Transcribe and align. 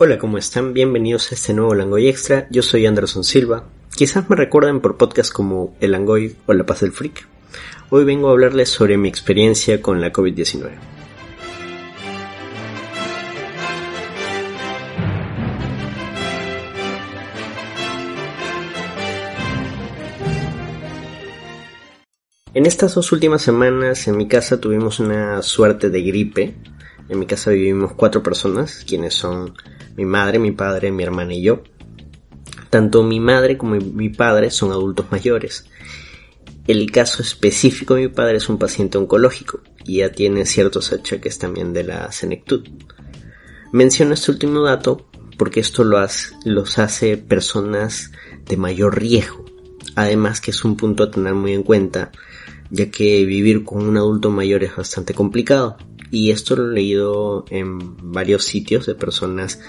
Hola, 0.00 0.16
¿cómo 0.16 0.38
están? 0.38 0.74
Bienvenidos 0.74 1.32
a 1.32 1.34
este 1.34 1.52
nuevo 1.52 1.74
Langoy 1.74 2.06
Extra. 2.06 2.46
Yo 2.50 2.62
soy 2.62 2.86
Anderson 2.86 3.24
Silva. 3.24 3.64
Quizás 3.96 4.30
me 4.30 4.36
recuerden 4.36 4.80
por 4.80 4.96
podcasts 4.96 5.32
como 5.32 5.74
El 5.80 5.90
Langoy 5.90 6.36
o 6.46 6.52
La 6.52 6.64
Paz 6.64 6.82
del 6.82 6.92
Freak. 6.92 7.26
Hoy 7.90 8.04
vengo 8.04 8.28
a 8.28 8.30
hablarles 8.30 8.68
sobre 8.68 8.96
mi 8.96 9.08
experiencia 9.08 9.82
con 9.82 10.00
la 10.00 10.12
COVID-19. 10.12 10.70
En 22.54 22.66
estas 22.66 22.94
dos 22.94 23.10
últimas 23.10 23.42
semanas 23.42 24.06
en 24.06 24.16
mi 24.16 24.28
casa 24.28 24.60
tuvimos 24.60 25.00
una 25.00 25.42
suerte 25.42 25.90
de 25.90 26.02
gripe. 26.02 26.54
En 27.08 27.18
mi 27.18 27.26
casa 27.26 27.50
vivimos 27.50 27.92
cuatro 27.94 28.22
personas, 28.22 28.84
quienes 28.86 29.14
son 29.14 29.54
mi 29.96 30.04
madre, 30.04 30.38
mi 30.38 30.52
padre, 30.52 30.92
mi 30.92 31.02
hermana 31.02 31.34
y 31.34 31.42
yo. 31.42 31.62
Tanto 32.70 33.02
mi 33.02 33.18
madre 33.18 33.56
como 33.56 33.76
mi 33.76 34.10
padre 34.10 34.50
son 34.50 34.72
adultos 34.72 35.06
mayores. 35.10 35.66
El 36.66 36.90
caso 36.90 37.22
específico 37.22 37.94
de 37.94 38.02
mi 38.02 38.08
padre 38.08 38.36
es 38.36 38.48
un 38.50 38.58
paciente 38.58 38.98
oncológico 38.98 39.60
y 39.84 39.98
ya 39.98 40.12
tiene 40.12 40.44
ciertos 40.44 40.92
achaques 40.92 41.38
también 41.38 41.72
de 41.72 41.84
la 41.84 42.12
senectud. 42.12 42.68
Menciono 43.72 44.14
este 44.14 44.30
último 44.30 44.62
dato 44.62 45.08
porque 45.38 45.60
esto 45.60 45.84
los 45.84 46.78
hace 46.78 47.16
personas 47.16 48.12
de 48.44 48.56
mayor 48.58 48.98
riesgo. 48.98 49.46
Además 49.94 50.42
que 50.42 50.50
es 50.50 50.64
un 50.64 50.76
punto 50.76 51.04
a 51.04 51.10
tener 51.10 51.34
muy 51.34 51.54
en 51.54 51.62
cuenta 51.62 52.12
ya 52.70 52.90
que 52.90 53.24
vivir 53.24 53.64
con 53.64 53.86
un 53.86 53.96
adulto 53.96 54.30
mayor 54.30 54.62
es 54.62 54.76
bastante 54.76 55.14
complicado. 55.14 55.78
Y 56.10 56.30
esto 56.30 56.56
lo 56.56 56.70
he 56.70 56.74
leído 56.74 57.44
en 57.50 58.12
varios 58.12 58.44
sitios 58.44 58.86
de 58.86 58.94
personas 58.94 59.60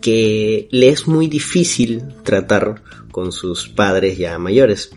que 0.00 0.68
le 0.70 0.88
es 0.88 1.06
muy 1.06 1.26
difícil 1.26 2.04
tratar 2.22 2.82
con 3.10 3.32
sus 3.32 3.68
padres 3.68 4.18
ya 4.18 4.38
mayores. 4.38 4.90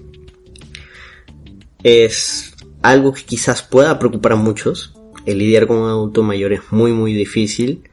Es 1.83 2.53
algo 2.81 3.13
que 3.13 3.23
quizás 3.23 3.63
pueda 3.63 3.99
preocupar 3.99 4.33
a 4.33 4.35
muchos. 4.35 4.93
El 5.25 5.39
lidiar 5.39 5.67
con 5.67 5.77
un 5.77 5.89
adulto 5.89 6.23
mayor 6.23 6.53
es 6.53 6.61
muy 6.71 6.91
muy 6.91 7.13
difícil. 7.13 7.83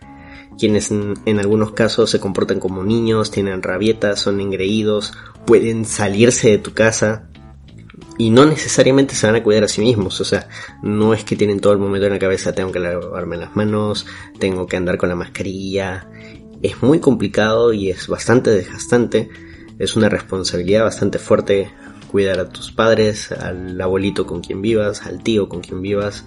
Quienes 0.58 0.90
en, 0.90 1.14
en 1.26 1.38
algunos 1.38 1.72
casos 1.72 2.10
se 2.10 2.18
comportan 2.18 2.60
como 2.60 2.82
niños, 2.82 3.30
tienen 3.30 3.62
rabietas, 3.62 4.20
son 4.20 4.40
engreídos, 4.40 5.12
pueden 5.44 5.84
salirse 5.84 6.50
de 6.50 6.58
tu 6.58 6.72
casa 6.72 7.28
y 8.18 8.30
no 8.30 8.46
necesariamente 8.46 9.14
se 9.14 9.26
van 9.26 9.36
a 9.36 9.42
cuidar 9.42 9.64
a 9.64 9.68
sí 9.68 9.80
mismos, 9.80 10.20
o 10.20 10.24
sea, 10.24 10.48
no 10.82 11.14
es 11.14 11.24
que 11.24 11.36
tienen 11.36 11.60
todo 11.60 11.72
el 11.72 11.78
momento 11.78 12.06
en 12.06 12.14
la 12.14 12.18
cabeza, 12.18 12.54
tengo 12.54 12.72
que 12.72 12.80
lavarme 12.80 13.36
las 13.36 13.54
manos, 13.56 14.06
tengo 14.38 14.66
que 14.66 14.76
andar 14.76 14.96
con 14.96 15.08
la 15.08 15.16
mascarilla, 15.16 16.08
es 16.62 16.82
muy 16.82 17.00
complicado 17.00 17.72
y 17.72 17.90
es 17.90 18.08
bastante 18.08 18.50
desgastante, 18.50 19.28
es 19.78 19.96
una 19.96 20.08
responsabilidad 20.08 20.84
bastante 20.84 21.18
fuerte 21.18 21.70
cuidar 22.10 22.38
a 22.38 22.48
tus 22.48 22.72
padres, 22.72 23.32
al 23.32 23.78
abuelito 23.80 24.26
con 24.26 24.40
quien 24.40 24.62
vivas, 24.62 25.06
al 25.06 25.22
tío 25.22 25.48
con 25.48 25.60
quien 25.60 25.82
vivas, 25.82 26.24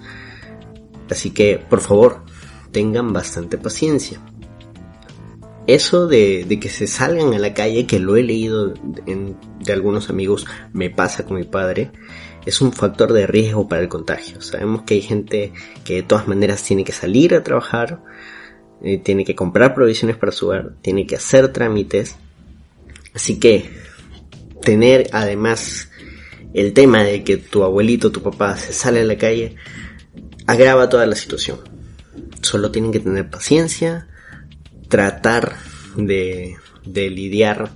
así 1.10 1.30
que 1.30 1.58
por 1.58 1.80
favor, 1.80 2.22
tengan 2.70 3.12
bastante 3.12 3.58
paciencia 3.58 4.20
eso 5.66 6.06
de, 6.06 6.58
que 6.60 6.68
se 6.68 6.86
salgan 6.86 7.34
a 7.34 7.38
la 7.38 7.54
calle, 7.54 7.86
que 7.86 7.98
lo 7.98 8.16
he 8.16 8.22
leído 8.22 8.74
de 8.74 9.72
algunos 9.72 10.10
amigos, 10.10 10.46
me 10.72 10.90
pasa 10.90 11.24
con 11.24 11.36
mi 11.36 11.44
padre, 11.44 11.90
es 12.46 12.60
un 12.60 12.72
factor 12.72 13.12
de 13.12 13.26
riesgo 13.26 13.68
para 13.68 13.82
el 13.82 13.88
contagio. 13.88 14.40
Sabemos 14.40 14.82
que 14.82 14.94
hay 14.94 15.02
gente 15.02 15.52
que 15.84 15.96
de 15.96 16.02
todas 16.02 16.26
maneras 16.26 16.62
tiene 16.62 16.84
que 16.84 16.92
salir 16.92 17.34
a 17.34 17.42
trabajar, 17.42 18.02
eh, 18.82 18.98
tiene 18.98 19.24
que 19.24 19.34
comprar 19.34 19.74
provisiones 19.74 20.16
para 20.16 20.32
su 20.32 20.46
hogar, 20.46 20.72
tiene 20.80 21.06
que 21.06 21.16
hacer 21.16 21.52
trámites. 21.52 22.16
Así 23.14 23.38
que 23.38 23.70
tener 24.62 25.08
además 25.12 25.90
el 26.54 26.72
tema 26.72 27.04
de 27.04 27.22
que 27.22 27.36
tu 27.36 27.62
abuelito, 27.62 28.10
tu 28.10 28.22
papá 28.22 28.56
se 28.56 28.72
sale 28.72 29.00
a 29.00 29.04
la 29.04 29.18
calle, 29.18 29.56
agrava 30.46 30.88
toda 30.88 31.06
la 31.06 31.14
situación. 31.14 31.58
Solo 32.40 32.70
tienen 32.70 32.92
que 32.92 33.00
tener 33.00 33.28
paciencia, 33.28 34.08
tratar 34.90 35.56
de, 35.96 36.56
lidiar 36.84 37.70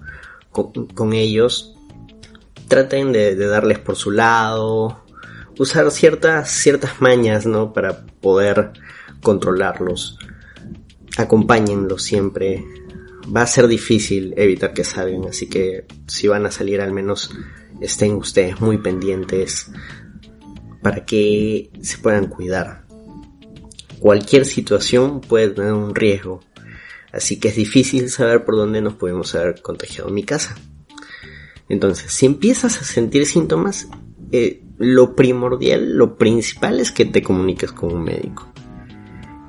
con, 0.51 1.13
ellos, 1.15 1.75
traten 2.69 3.13
de, 3.13 3.37
darles 3.37 3.79
por 3.79 3.97
su 3.97 4.11
lado, 4.11 5.05
usar 5.59 5.91
ciertas, 5.91 6.51
ciertas 6.51 7.01
mañas, 7.01 7.47
¿no? 7.47 7.73
Para 7.73 8.05
poder 8.21 8.73
controlarlos. 9.23 10.19
Acompáñenlos 11.17 12.03
siempre. 12.03 12.65
Va 13.35 13.43
a 13.43 13.47
ser 13.47 13.69
difícil 13.69 14.35
evitar 14.37 14.75
que 14.75 14.85
salgan, 14.85 15.27
así 15.27 15.49
que 15.49 15.87
si 16.07 16.29
van 16.29 16.45
a 16.45 16.51
salir 16.51 16.81
al 16.83 16.93
menos 16.93 17.31
estén 17.81 18.17
ustedes 18.17 18.61
muy 18.61 18.79
pendientes 18.79 19.71
para 20.83 21.07
que 21.07 21.71
se 21.81 21.97
puedan 21.99 22.27
cuidar. 22.27 22.85
Cualquier 24.01 24.45
situación 24.45 25.21
puede 25.23 25.49
tener 25.51 25.73
un 25.73 25.95
riesgo 25.95 26.41
así 27.15 27.39
que 27.39 27.49
es 27.49 27.57
difícil 27.57 28.11
saber 28.11 28.45
por 28.45 28.57
dónde 28.57 28.81
nos 28.81 28.95
podemos 28.95 29.35
haber 29.35 29.63
contagiado 29.63 30.09
en 30.09 30.15
mi 30.15 30.25
casa. 30.25 30.57
Entonces, 31.69 32.13
si 32.13 32.27
empiezas 32.27 32.81
a 32.81 32.85
sentir 32.85 33.27
síntomas, 33.27 33.89
eh, 34.33 34.63
lo 34.79 35.15
primordial, 35.15 35.97
lo 35.97 36.17
principal 36.17 36.81
es 36.81 36.91
que 36.91 37.05
te 37.05 37.23
comuniques 37.23 37.73
con 37.73 37.93
un 37.93 38.05
médico. 38.05 38.53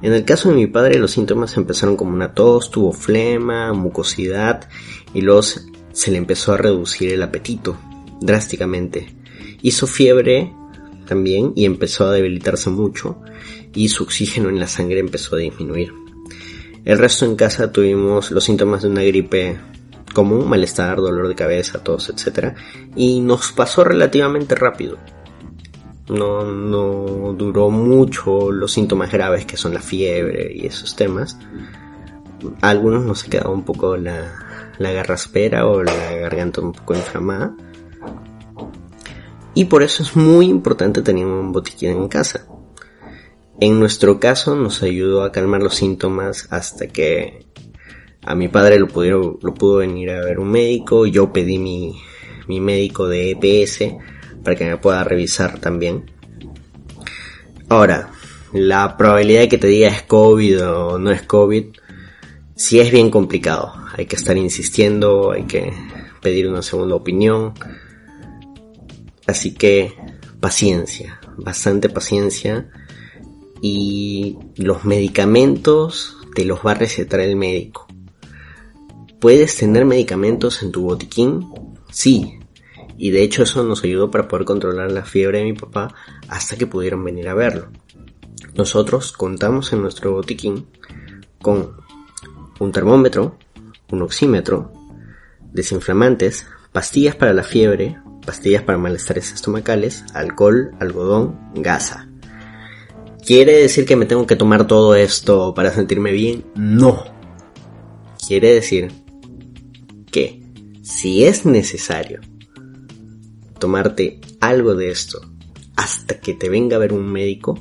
En 0.01 0.13
el 0.13 0.23
caso 0.23 0.49
de 0.49 0.55
mi 0.55 0.67
padre, 0.67 0.99
los 0.99 1.11
síntomas 1.11 1.57
empezaron 1.57 1.97
como 1.97 2.13
una 2.13 2.33
tos, 2.33 2.69
tuvo 2.69 2.91
flema, 2.91 3.73
mucosidad 3.73 4.69
y 5.13 5.21
luego 5.21 5.41
se 5.41 6.11
le 6.11 6.17
empezó 6.17 6.53
a 6.53 6.57
reducir 6.57 7.11
el 7.11 7.23
apetito 7.23 7.77
drásticamente. 8.21 9.15
Hizo 9.61 9.87
fiebre 9.87 10.53
también 11.07 11.53
y 11.55 11.65
empezó 11.65 12.05
a 12.05 12.13
debilitarse 12.13 12.69
mucho 12.69 13.21
y 13.73 13.89
su 13.89 14.03
oxígeno 14.03 14.49
en 14.49 14.59
la 14.59 14.67
sangre 14.67 14.99
empezó 14.99 15.35
a 15.35 15.39
disminuir. 15.39 16.04
El 16.85 16.99
resto 16.99 17.25
en 17.25 17.35
casa 17.35 17.71
tuvimos 17.71 18.29
los 18.29 18.43
síntomas 18.43 18.83
de 18.83 18.89
una 18.89 19.01
gripe 19.01 19.57
común, 20.13 20.47
malestar, 20.47 20.97
dolor 20.97 21.27
de 21.27 21.33
cabeza, 21.33 21.83
tos, 21.83 22.09
etc. 22.09 22.55
Y 22.95 23.21
nos 23.21 23.51
pasó 23.51 23.83
relativamente 23.83 24.53
rápido. 24.53 24.97
No, 26.07 26.43
no 26.43 27.33
duró 27.33 27.71
mucho 27.71 28.51
los 28.51 28.71
síntomas 28.71 29.11
graves 29.11 29.47
que 29.47 29.57
son 29.57 29.73
la 29.73 29.81
fiebre 29.81 30.51
y 30.53 30.67
esos 30.67 30.95
temas. 30.95 31.39
Algunos 32.61 33.03
nos 33.03 33.23
ha 33.23 33.29
quedado 33.31 33.51
un 33.51 33.63
poco 33.63 33.97
la, 33.97 34.31
la 34.77 34.91
garraspera 34.91 35.65
o 35.65 35.81
la 35.81 36.11
garganta 36.17 36.61
un 36.61 36.71
poco 36.71 36.93
inflamada. 36.93 37.55
Y 39.55 39.65
por 39.65 39.81
eso 39.81 40.03
es 40.03 40.15
muy 40.15 40.45
importante 40.47 41.01
tener 41.01 41.25
un 41.25 41.51
botiquín 41.51 41.91
en 41.91 42.07
casa. 42.07 42.45
En 43.59 43.79
nuestro 43.79 44.19
caso 44.19 44.55
nos 44.55 44.83
ayudó 44.83 45.23
a 45.23 45.31
calmar 45.31 45.63
los 45.63 45.75
síntomas 45.75 46.47
hasta 46.51 46.87
que 46.87 47.45
a 48.21 48.35
mi 48.35 48.49
padre 48.49 48.79
lo, 48.79 48.87
pudieron, 48.87 49.37
lo 49.41 49.53
pudo 49.53 49.77
venir 49.77 50.09
a 50.11 50.19
ver 50.19 50.39
un 50.39 50.51
médico, 50.51 51.05
yo 51.05 51.31
pedí 51.31 51.57
mi, 51.57 51.95
mi 52.47 52.59
médico 52.59 53.07
de 53.07 53.31
EPS 53.31 53.95
para 54.43 54.57
que 54.57 54.65
me 54.65 54.77
pueda 54.77 55.05
revisar 55.05 55.59
también. 55.59 56.11
Ahora, 57.69 58.11
la 58.51 58.97
probabilidad 58.97 59.41
de 59.41 59.49
que 59.49 59.57
te 59.57 59.67
diga 59.67 59.87
es 59.87 60.01
COVID 60.03 60.67
o 60.67 60.99
no 60.99 61.11
es 61.11 61.21
COVID, 61.21 61.65
sí 62.55 62.79
es 62.79 62.91
bien 62.91 63.09
complicado. 63.09 63.73
Hay 63.95 64.05
que 64.05 64.17
estar 64.17 64.35
insistiendo, 64.35 65.31
hay 65.31 65.43
que 65.43 65.71
pedir 66.21 66.49
una 66.49 66.61
segunda 66.61 66.95
opinión. 66.95 67.53
Así 69.27 69.53
que 69.53 69.93
paciencia, 70.41 71.21
bastante 71.37 71.87
paciencia 71.87 72.69
y 73.67 74.37
los 74.57 74.85
medicamentos 74.85 76.17
te 76.35 76.45
los 76.45 76.59
va 76.59 76.73
a 76.73 76.75
recetar 76.75 77.19
el 77.21 77.35
médico. 77.35 77.87
¿Puedes 79.19 79.57
tener 79.57 79.85
medicamentos 79.85 80.61
en 80.61 80.71
tu 80.71 80.83
botiquín? 80.83 81.49
Sí. 81.89 82.37
Y 82.95 83.09
de 83.09 83.23
hecho 83.23 83.41
eso 83.41 83.63
nos 83.63 83.83
ayudó 83.83 84.11
para 84.11 84.27
poder 84.27 84.45
controlar 84.45 84.91
la 84.91 85.03
fiebre 85.03 85.39
de 85.39 85.45
mi 85.45 85.53
papá 85.53 85.95
hasta 86.27 86.57
que 86.57 86.67
pudieron 86.67 87.03
venir 87.03 87.27
a 87.27 87.33
verlo. 87.33 87.69
Nosotros 88.53 89.11
contamos 89.11 89.73
en 89.73 89.81
nuestro 89.81 90.11
botiquín 90.11 90.67
con 91.41 91.71
un 92.59 92.71
termómetro, 92.71 93.39
un 93.89 94.03
oxímetro, 94.03 94.73
desinflamantes, 95.53 96.45
pastillas 96.71 97.15
para 97.15 97.33
la 97.33 97.41
fiebre, 97.41 97.97
pastillas 98.23 98.61
para 98.61 98.77
malestares 98.77 99.33
estomacales, 99.33 100.05
alcohol, 100.13 100.69
algodón, 100.79 101.49
gasa. 101.55 102.04
¿Quiere 103.25 103.53
decir 103.53 103.85
que 103.85 103.95
me 103.95 104.05
tengo 104.05 104.27
que 104.27 104.35
tomar 104.35 104.67
todo 104.67 104.93
esto 104.93 105.55
para 105.55 105.71
sentirme 105.71 106.11
bien? 106.11 106.45
No. 106.53 107.03
Quiere 108.27 108.53
decir 108.53 108.91
que 110.11 110.43
si 110.83 111.25
es 111.25 111.43
necesario 111.43 112.21
tomarte 113.57 114.21
algo 114.39 114.75
de 114.75 114.91
esto 114.91 115.21
hasta 115.75 116.19
que 116.19 116.35
te 116.35 116.49
venga 116.49 116.75
a 116.75 116.79
ver 116.79 116.93
un 116.93 117.11
médico, 117.11 117.59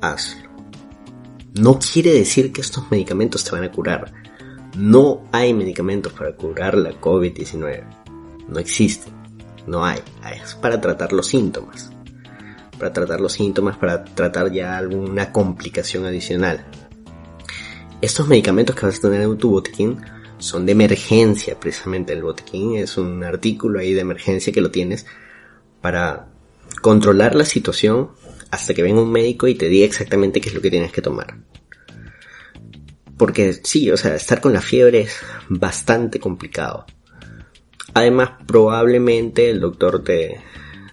hazlo. 0.00 0.50
no 1.54 1.78
quiere 1.78 2.12
decir 2.12 2.52
que 2.52 2.62
estos 2.62 2.90
medicamentos 2.90 3.44
te 3.44 3.52
van 3.52 3.62
a 3.62 3.70
curar. 3.70 4.12
No 4.76 5.22
hay 5.30 5.54
medicamentos 5.54 6.12
para 6.14 6.34
curar 6.34 6.76
la 6.76 7.00
COVID-19. 7.00 7.84
No 8.48 8.58
existen. 8.58 9.12
No 9.68 9.84
hay. 9.84 10.00
Es 10.34 10.56
para 10.56 10.80
tratar 10.80 11.12
los 11.12 11.28
síntomas. 11.28 11.91
Para 12.78 12.92
tratar 12.92 13.20
los 13.20 13.34
síntomas, 13.34 13.76
para 13.76 14.04
tratar 14.04 14.50
ya 14.52 14.76
alguna 14.76 15.32
complicación 15.32 16.04
adicional. 16.06 16.64
Estos 18.00 18.26
medicamentos 18.26 18.74
que 18.74 18.86
vas 18.86 18.98
a 18.98 19.02
tener 19.02 19.22
en 19.22 19.38
tu 19.38 19.50
botiquín 19.50 20.00
son 20.38 20.66
de 20.66 20.72
emergencia, 20.72 21.58
precisamente. 21.58 22.12
El 22.12 22.22
botiquín 22.22 22.76
es 22.76 22.98
un 22.98 23.22
artículo 23.22 23.78
ahí 23.78 23.94
de 23.94 24.00
emergencia 24.00 24.52
que 24.52 24.60
lo 24.60 24.70
tienes 24.70 25.06
para 25.80 26.28
controlar 26.80 27.34
la 27.34 27.44
situación 27.44 28.10
hasta 28.50 28.74
que 28.74 28.82
venga 28.82 29.00
un 29.00 29.12
médico 29.12 29.46
y 29.46 29.54
te 29.54 29.68
diga 29.68 29.86
exactamente 29.86 30.40
qué 30.40 30.48
es 30.48 30.54
lo 30.54 30.60
que 30.60 30.70
tienes 30.70 30.92
que 30.92 31.02
tomar. 31.02 31.38
Porque 33.16 33.52
sí, 33.62 33.90
o 33.90 33.96
sea, 33.96 34.16
estar 34.16 34.40
con 34.40 34.52
la 34.52 34.60
fiebre 34.60 35.02
es 35.02 35.16
bastante 35.48 36.18
complicado. 36.18 36.86
Además, 37.94 38.30
probablemente 38.46 39.48
el 39.50 39.60
doctor 39.60 40.02
te, 40.02 40.40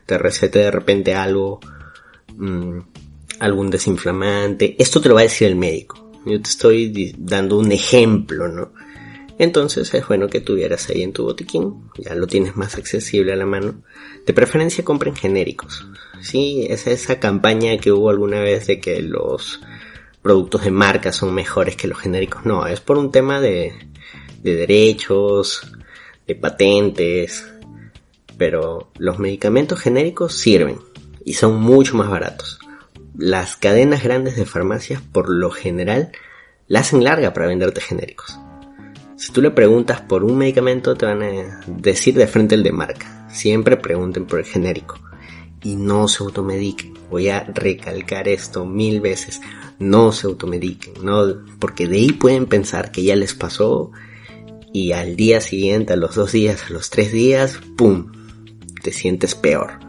te 0.10 0.18
recete 0.18 0.58
de 0.58 0.72
repente 0.72 1.14
algo, 1.14 1.60
mm, 2.36 2.80
algún 3.42 3.70
desinflamante. 3.70 4.76
Esto 4.80 5.00
te 5.00 5.08
lo 5.08 5.14
va 5.14 5.22
a 5.22 5.30
decir 5.30 5.48
el 5.48 5.56
médico. 5.56 6.10
Yo 6.26 6.42
te 6.42 6.50
estoy 6.50 7.16
dando 7.16 7.60
un 7.60 7.72
ejemplo, 7.72 8.48
¿no? 8.48 8.74
Entonces 9.38 9.94
es 9.94 10.08
bueno 10.08 10.28
que 10.28 10.42
tuvieras 10.42 10.90
ahí 10.90 11.04
en 11.04 11.14
tu 11.14 11.26
botiquín, 11.26 11.92
ya 11.96 12.16
lo 12.16 12.26
tienes 12.26 12.56
más 12.56 12.76
accesible 12.76 13.34
a 13.34 13.36
la 13.36 13.46
mano. 13.46 13.84
De 14.26 14.34
preferencia 14.34 14.84
compren 14.84 15.16
genéricos. 15.16 15.86
Sí, 16.22 16.66
es 16.68 16.88
esa 16.88 17.20
campaña 17.20 17.78
que 17.78 17.92
hubo 17.92 18.10
alguna 18.10 18.42
vez 18.42 18.66
de 18.66 18.80
que 18.80 19.04
los 19.04 19.62
productos 20.24 20.64
de 20.64 20.72
marca 20.72 21.12
son 21.12 21.36
mejores 21.36 21.76
que 21.76 21.88
los 21.88 22.00
genéricos. 22.00 22.46
No, 22.46 22.66
es 22.66 22.80
por 22.82 22.98
un 22.98 23.12
tema 23.12 23.40
de, 23.40 23.74
de 24.42 24.56
derechos, 24.56 25.62
de 26.26 26.34
patentes. 26.34 27.46
Pero 28.40 28.90
los 28.98 29.20
medicamentos 29.20 29.80
genéricos 29.80 30.34
sirven 30.34 30.80
y 31.24 31.34
son 31.34 31.62
mucho 31.62 31.96
más 31.96 32.10
baratos. 32.10 32.58
Las 33.16 33.58
cadenas 33.58 34.02
grandes 34.02 34.38
de 34.38 34.46
farmacias 34.46 35.02
por 35.02 35.30
lo 35.30 35.52
general 35.52 36.12
la 36.68 36.80
hacen 36.80 37.04
larga 37.04 37.34
para 37.34 37.48
venderte 37.48 37.82
genéricos. 37.82 38.40
Si 39.18 39.34
tú 39.34 39.42
le 39.42 39.52
preguntas 39.52 40.00
por 40.00 40.24
un 40.24 40.38
medicamento, 40.38 40.96
te 40.96 41.06
van 41.06 41.22
a 41.22 41.62
decir 41.68 42.16
de 42.16 42.28
frente 42.28 42.56
el 42.56 42.64
de 42.64 42.72
marca. 42.72 43.28
Siempre 43.30 43.76
pregunten 43.76 44.26
por 44.26 44.40
el 44.40 44.46
genérico. 44.46 44.98
Y 45.62 45.76
no 45.76 46.08
se 46.08 46.24
automediquen. 46.24 46.94
Voy 47.10 47.28
a 47.28 47.44
recalcar 47.44 48.30
esto 48.30 48.66
mil 48.66 49.02
veces. 49.02 49.42
No 49.80 50.14
se 50.14 50.28
automediquen. 50.28 50.94
No, 51.04 51.44
porque 51.60 51.90
de 51.90 51.98
ahí 51.98 52.14
pueden 52.14 52.46
pensar 52.46 52.92
que 52.92 53.04
ya 53.04 53.18
les 53.18 53.34
pasó. 53.34 53.92
Y 54.72 54.94
al 54.94 55.18
día 55.18 55.42
siguiente, 55.42 55.92
a 55.92 55.98
los 55.98 56.16
dos 56.16 56.32
días, 56.32 56.64
a 56.70 56.74
los 56.74 56.90
tres 56.90 57.12
días, 57.12 57.60
¡pum! 57.76 58.14
Te 58.82 58.92
sientes 58.92 59.36
peor. 59.36 59.80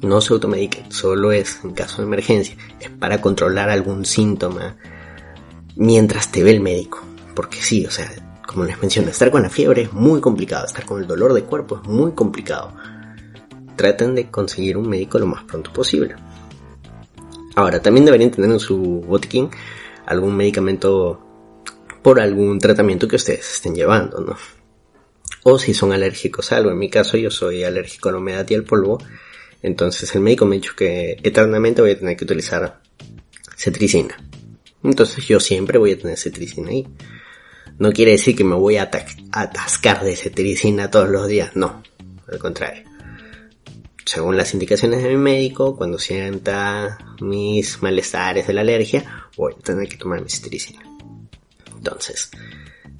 No 0.00 0.20
se 0.20 0.32
automediquen. 0.32 0.90
Solo 0.92 1.32
es 1.32 1.60
en 1.64 1.72
caso 1.72 2.02
de 2.02 2.08
emergencia. 2.08 2.56
Es 2.80 2.90
para 2.90 3.20
controlar 3.20 3.70
algún 3.70 4.04
síntoma 4.04 4.76
mientras 5.76 6.30
te 6.32 6.42
ve 6.42 6.52
el 6.52 6.60
médico 6.60 7.08
porque 7.38 7.62
sí, 7.62 7.86
o 7.86 7.90
sea, 7.92 8.10
como 8.48 8.64
les 8.64 8.80
menciono, 8.80 9.10
estar 9.10 9.30
con 9.30 9.42
la 9.44 9.48
fiebre 9.48 9.82
es 9.82 9.92
muy 9.92 10.20
complicado, 10.20 10.66
estar 10.66 10.84
con 10.84 11.00
el 11.00 11.06
dolor 11.06 11.32
de 11.32 11.44
cuerpo 11.44 11.80
es 11.80 11.88
muy 11.88 12.10
complicado. 12.10 12.72
Traten 13.76 14.16
de 14.16 14.28
conseguir 14.28 14.76
un 14.76 14.88
médico 14.88 15.20
lo 15.20 15.26
más 15.26 15.44
pronto 15.44 15.72
posible. 15.72 16.16
Ahora, 17.54 17.80
también 17.80 18.04
deberían 18.04 18.32
tener 18.32 18.50
en 18.50 18.58
su 18.58 18.76
botiquín 18.76 19.50
algún 20.06 20.36
medicamento 20.36 21.20
por 22.02 22.18
algún 22.18 22.58
tratamiento 22.58 23.06
que 23.06 23.14
ustedes 23.14 23.52
estén 23.52 23.76
llevando, 23.76 24.20
¿no? 24.20 24.34
O 25.42 25.58
si 25.58 25.74
son 25.74 25.92
alérgicos 25.92 26.52
a 26.52 26.56
algo. 26.56 26.70
En 26.70 26.78
mi 26.78 26.90
caso, 26.90 27.16
yo 27.16 27.30
soy 27.30 27.64
alérgico 27.64 28.08
a 28.08 28.12
la 28.12 28.18
humedad 28.18 28.46
y 28.48 28.54
al 28.54 28.64
polvo. 28.64 28.98
Entonces, 29.62 30.14
el 30.14 30.20
médico 30.20 30.46
me 30.46 30.56
dicho 30.56 30.74
que 30.76 31.16
eternamente 31.22 31.82
voy 31.82 31.92
a 31.92 31.98
tener 31.98 32.16
que 32.16 32.24
utilizar 32.24 32.80
cetricina. 33.56 34.16
Entonces, 34.84 35.26
yo 35.26 35.40
siempre 35.40 35.78
voy 35.78 35.92
a 35.92 35.98
tener 35.98 36.16
cetricina 36.16 36.70
ahí. 36.70 36.86
No 37.78 37.92
quiere 37.92 38.12
decir 38.12 38.34
que 38.34 38.44
me 38.44 38.56
voy 38.56 38.76
a 38.76 38.90
atascar 39.32 40.02
de 40.04 40.16
cetiricina 40.16 40.90
todos 40.90 41.08
los 41.08 41.28
días, 41.28 41.54
no, 41.54 41.82
al 42.30 42.38
contrario. 42.38 42.82
Según 44.04 44.36
las 44.36 44.54
indicaciones 44.54 45.02
de 45.02 45.10
mi 45.10 45.16
médico, 45.16 45.76
cuando 45.76 45.98
sienta 45.98 46.98
mis 47.20 47.82
malestares 47.82 48.46
de 48.46 48.54
la 48.54 48.62
alergia, 48.62 49.28
voy 49.36 49.52
a 49.52 49.62
tener 49.62 49.88
que 49.88 49.96
tomar 49.96 50.22
mi 50.22 50.30
cetiricina. 50.30 50.80
Entonces, 51.76 52.30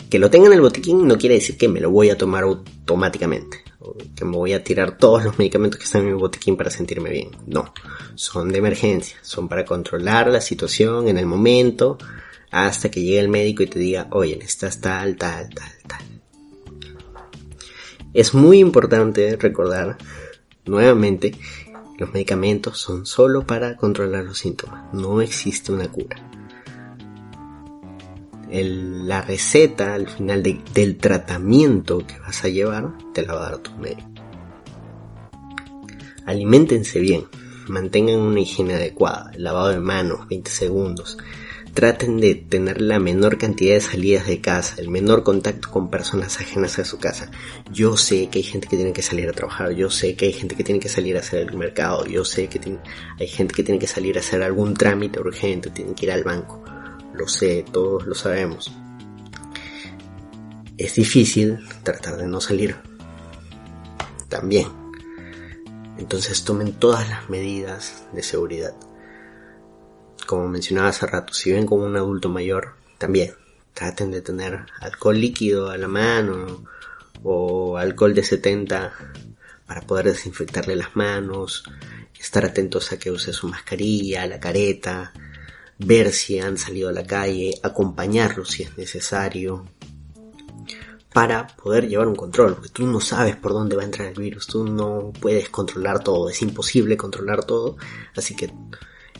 que 0.08 0.18
lo 0.18 0.30
tenga 0.30 0.46
en 0.46 0.54
el 0.54 0.60
botiquín 0.60 1.06
no 1.06 1.18
quiere 1.18 1.36
decir 1.36 1.56
que 1.56 1.68
me 1.68 1.80
lo 1.80 1.90
voy 1.90 2.10
a 2.10 2.18
tomar 2.18 2.44
automáticamente, 2.44 3.58
o 3.80 3.96
que 4.16 4.24
me 4.24 4.36
voy 4.36 4.52
a 4.52 4.64
tirar 4.64 4.96
todos 4.96 5.24
los 5.24 5.38
medicamentos 5.38 5.78
que 5.78 5.84
están 5.84 6.02
en 6.02 6.08
mi 6.08 6.20
botiquín 6.20 6.56
para 6.56 6.70
sentirme 6.70 7.10
bien. 7.10 7.30
No, 7.46 7.72
son 8.14 8.50
de 8.50 8.58
emergencia, 8.58 9.18
son 9.22 9.48
para 9.48 9.64
controlar 9.64 10.28
la 10.28 10.40
situación 10.40 11.08
en 11.08 11.18
el 11.18 11.26
momento, 11.26 11.98
hasta 12.50 12.90
que 12.90 13.02
llegue 13.02 13.20
el 13.20 13.28
médico 13.28 13.62
y 13.62 13.66
te 13.66 13.78
diga, 13.78 14.08
oye, 14.10 14.36
necesitas 14.36 14.80
tal, 14.80 15.16
tal, 15.16 15.50
tal, 15.54 15.72
tal. 15.86 16.00
Es 18.14 18.32
muy 18.32 18.58
importante 18.58 19.36
recordar 19.36 19.98
nuevamente, 20.64 21.34
los 21.98 22.12
medicamentos 22.12 22.78
son 22.78 23.04
solo 23.04 23.46
para 23.46 23.76
controlar 23.76 24.24
los 24.24 24.38
síntomas, 24.38 24.92
no 24.94 25.20
existe 25.20 25.72
una 25.72 25.88
cura. 25.88 26.37
La 28.50 29.22
receta 29.22 29.94
al 29.94 30.08
final 30.08 30.42
del 30.42 30.96
tratamiento 30.96 31.98
que 32.06 32.18
vas 32.18 32.44
a 32.44 32.48
llevar 32.48 32.92
te 33.12 33.24
la 33.26 33.34
va 33.34 33.46
a 33.46 33.50
dar 33.50 33.58
tu 33.58 33.72
médico. 33.72 34.08
Aliméntense 36.24 37.00
bien, 37.00 37.24
mantengan 37.68 38.20
una 38.20 38.40
higiene 38.40 38.74
adecuada, 38.74 39.30
lavado 39.36 39.68
de 39.68 39.80
manos, 39.80 40.28
20 40.28 40.50
segundos, 40.50 41.16
traten 41.74 42.18
de 42.18 42.34
tener 42.34 42.80
la 42.80 42.98
menor 42.98 43.38
cantidad 43.38 43.74
de 43.74 43.80
salidas 43.80 44.26
de 44.26 44.40
casa, 44.40 44.74
el 44.78 44.88
menor 44.88 45.22
contacto 45.22 45.70
con 45.70 45.90
personas 45.90 46.40
ajenas 46.40 46.78
a 46.78 46.84
su 46.84 46.98
casa. 46.98 47.30
Yo 47.72 47.96
sé 47.96 48.28
que 48.28 48.40
hay 48.40 48.42
gente 48.42 48.68
que 48.68 48.76
tiene 48.76 48.92
que 48.92 49.02
salir 49.02 49.28
a 49.28 49.32
trabajar, 49.32 49.72
yo 49.72 49.88
sé 49.88 50.14
que 50.16 50.26
hay 50.26 50.32
gente 50.32 50.54
que 50.54 50.64
tiene 50.64 50.80
que 50.80 50.88
salir 50.88 51.16
a 51.16 51.20
hacer 51.20 51.48
el 51.48 51.56
mercado, 51.56 52.04
yo 52.06 52.24
sé 52.24 52.48
que 52.48 52.58
hay 53.20 53.28
gente 53.28 53.54
que 53.54 53.62
tiene 53.62 53.78
que 53.78 53.86
salir 53.86 54.16
a 54.16 54.20
hacer 54.20 54.42
algún 54.42 54.74
trámite 54.74 55.20
urgente, 55.20 55.70
tiene 55.70 55.94
que 55.94 56.06
ir 56.06 56.12
al 56.12 56.24
banco. 56.24 56.62
Lo 57.18 57.28
sé, 57.28 57.64
todos 57.70 58.06
lo 58.06 58.14
sabemos. 58.14 58.72
Es 60.76 60.94
difícil 60.94 61.58
tratar 61.82 62.16
de 62.16 62.28
no 62.28 62.40
salir. 62.40 62.76
También. 64.28 64.68
Entonces 65.98 66.44
tomen 66.44 66.72
todas 66.74 67.08
las 67.08 67.28
medidas 67.28 68.04
de 68.12 68.22
seguridad 68.22 68.74
como 70.28 70.46
mencionaba 70.46 70.88
hace 70.88 71.06
rato, 71.06 71.32
si 71.32 71.52
ven 71.52 71.64
como 71.64 71.86
un 71.86 71.96
adulto 71.96 72.28
mayor, 72.28 72.74
también 72.98 73.32
traten 73.72 74.10
de 74.10 74.20
tener 74.20 74.66
alcohol 74.78 75.18
líquido 75.18 75.70
a 75.70 75.78
la 75.78 75.88
mano 75.88 76.66
o 77.22 77.78
alcohol 77.78 78.14
de 78.14 78.22
70 78.22 78.92
para 79.66 79.80
poder 79.80 80.04
desinfectarle 80.04 80.76
las 80.76 80.94
manos, 80.94 81.64
estar 82.20 82.44
atentos 82.44 82.92
a 82.92 82.98
que 82.98 83.10
use 83.10 83.32
su 83.32 83.48
mascarilla, 83.48 84.26
la 84.26 84.38
careta, 84.38 85.14
ver 85.78 86.12
si 86.12 86.38
han 86.38 86.58
salido 86.58 86.88
a 86.88 86.92
la 86.92 87.04
calle, 87.04 87.58
acompañarlos 87.62 88.50
si 88.50 88.64
es 88.64 88.76
necesario, 88.76 89.64
para 91.12 91.46
poder 91.46 91.88
llevar 91.88 92.06
un 92.06 92.16
control, 92.16 92.54
porque 92.54 92.68
tú 92.68 92.86
no 92.86 93.00
sabes 93.00 93.36
por 93.36 93.52
dónde 93.52 93.76
va 93.76 93.82
a 93.82 93.86
entrar 93.86 94.08
el 94.08 94.20
virus, 94.20 94.46
tú 94.46 94.64
no 94.64 95.12
puedes 95.20 95.48
controlar 95.48 96.02
todo, 96.02 96.28
es 96.28 96.42
imposible 96.42 96.96
controlar 96.96 97.44
todo, 97.44 97.76
así 98.14 98.36
que 98.36 98.52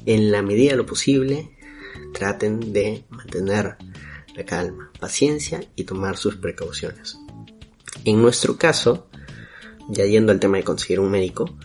en 0.04 0.30
la 0.30 0.42
medida 0.42 0.72
de 0.72 0.76
lo 0.76 0.86
posible, 0.86 1.56
traten 2.12 2.72
de 2.72 3.04
mantener 3.10 3.76
la 4.34 4.44
calma, 4.44 4.92
paciencia 4.98 5.60
y 5.74 5.84
tomar 5.84 6.16
sus 6.16 6.36
precauciones. 6.36 7.18
En 8.04 8.22
nuestro 8.22 8.56
caso, 8.56 9.08
ya 9.88 10.04
yendo 10.04 10.32
al 10.32 10.40
tema 10.40 10.58
de 10.58 10.64
conseguir 10.64 11.00
un 11.00 11.10
médico, 11.10 11.58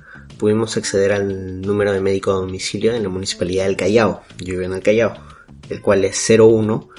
pudimos 0.43 0.75
acceder 0.75 1.13
al 1.13 1.62
número 1.62 1.93
de 1.93 2.01
médico 2.01 2.31
a 2.31 2.33
domicilio 2.33 2.93
en 2.93 3.03
la 3.03 3.07
municipalidad 3.07 3.63
del 3.63 3.77
Callao. 3.77 4.23
Yo 4.39 4.55
vivo 4.55 4.63
en 4.63 4.73
el 4.73 4.83
Callao, 4.83 5.13
el 5.69 5.79
cual 5.79 6.03
es 6.03 6.21
01 6.29 6.89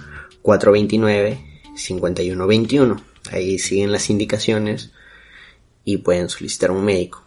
429 0.40 1.60
5121. 1.76 3.04
Ahí 3.30 3.58
siguen 3.58 3.92
las 3.92 4.08
indicaciones 4.08 4.92
y 5.84 5.98
pueden 5.98 6.30
solicitar 6.30 6.70
un 6.70 6.86
médico 6.86 7.22